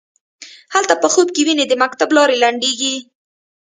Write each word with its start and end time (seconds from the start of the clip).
هلک 0.73 0.91
په 1.03 1.07
خوب 1.13 1.27
کې 1.35 1.41
ویني 1.45 1.65
د 1.67 1.73
مکتب 1.83 2.09
لارې 2.17 2.35
لنډیږې 2.43 2.95